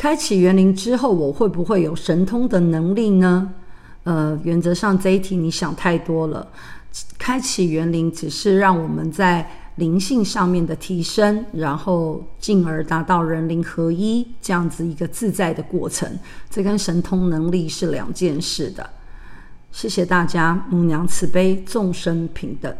[0.00, 3.52] 开启园林之后我会不会有神通的能力呢？
[4.04, 6.48] 呃原则上这一题你想太多了。
[7.18, 16.10] 开启园林只是让我们在灵性上面的提升然后进而达到人灵合一这样子一个自在的过程。
[16.48, 18.88] 这跟神通能力是两件事的。
[19.70, 22.74] 谢谢大家母娘慈悲众生平等。